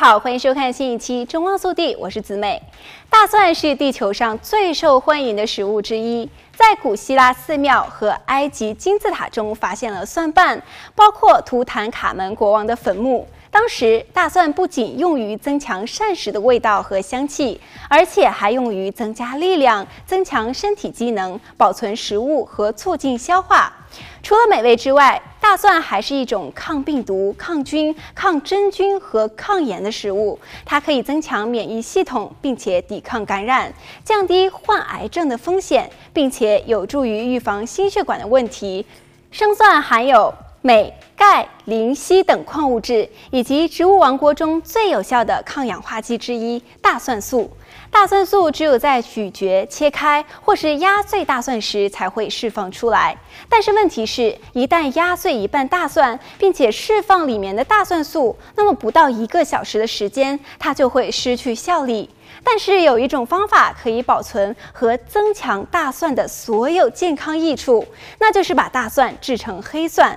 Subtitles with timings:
[0.00, 2.62] 好，欢迎收看新一期《中望速递》，我是子美。
[3.10, 10.62] 大蒜是地球上最受欢迎的食物之一，在古希腊寺庙和埃及金字塔中发现了蒜瓣，
[10.94, 13.26] 包括图坦卡门国王的坟墓。
[13.50, 23.72] 当时，大蒜不仅用于增强膳食的味道和香气，而且还用于增加力量、增强身体机能、保存食物和促进消化。
[24.22, 30.38] 除了美味之外，大蒜还是一种抗病毒、抗菌、抗真菌和抗炎的食物。
[30.62, 33.72] 它可以增强免疫系统，并且抵抗感染，
[34.04, 38.84] 降低患癌症的风险，并且有助于预防心血管的问题。
[39.30, 47.50] 生蒜含有镁、钙、磷、硒等矿物质，以及植物王国中最有效的抗氧化剂之一——大蒜素。
[47.90, 53.16] 大蒜素只有在咀嚼、切开或是压碎大蒜时才会释放出来。
[53.48, 62.08] 但是问题是，一旦压碎一半大蒜，并且释放里面的大蒜素，那么不到一个小时的时间，它就会失去效力。
[62.44, 67.84] 但是有一种方法可以保存和增强大蒜的所有健康益处，
[68.20, 70.16] 那就是把大蒜制成黑蒜。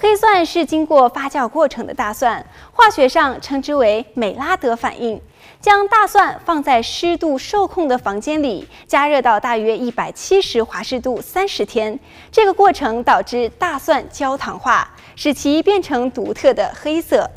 [0.00, 5.20] 黑蒜是经过发酵过程的大蒜，化学上称之为美拉德反应。
[5.60, 11.98] 将大蒜放在湿度受控的房间里，加热到大约一百七十华氏度三十天。
[12.30, 17.28] 这个过程导致大蒜焦糖化，使其变成独特的黑色。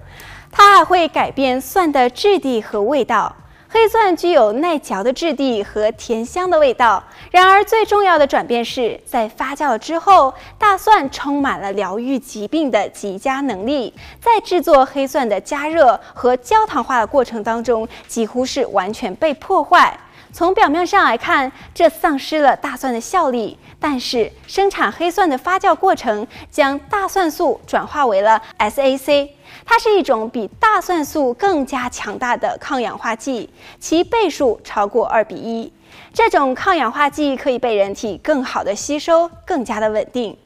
[0.52, 3.36] 它还会改变蒜的质地和味道。
[3.74, 7.02] 黑蒜具有耐嚼的质地和甜香的味道。
[7.32, 13.94] 然而，最重要的转变是在发酵之后，大蒜充满了疗愈疾病的极佳能力。
[14.20, 19.98] 在制作黑蒜的加热和焦糖化的过程当中，几乎是完全被破坏。
[20.34, 23.58] 从表面上来看，这丧失了大蒜的效力。
[23.80, 29.30] 但是，生产黑蒜的发酵过程将大蒜素转化为了 SAC。
[29.66, 35.72] 它是一种比大蒜素更加强大的抗氧化剂，其倍数超过二比一。
[36.14, 40.38] 这种抗氧化剂可以被人体更好的吸收，更加的稳定。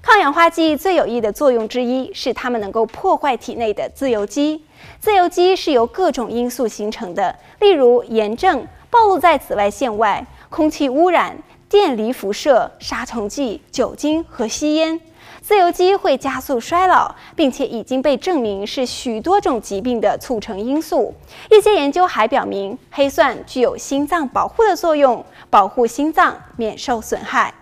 [0.00, 4.64] 抗氧化剂最有益的作用之一是它们能够破坏体内的自由基。
[5.00, 11.36] 自由基是由各种因素形成的，例如炎症、暴露在紫外线外、空气污染、
[11.68, 15.00] 电离辐射、杀虫剂、酒精和吸烟。
[15.42, 21.12] 自由基会加速衰老，并且已经被证明是许多种疾病的促成因素。
[21.50, 27.52] 一些研究还表明，黑蒜具有心脏保护的作用，保护心脏免受损害。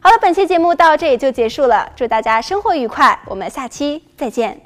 [0.00, 4.65] 好了，本期节目到这里就结束了，祝大家生活愉快，我们下期再见。